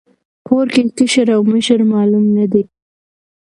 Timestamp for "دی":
2.51-2.63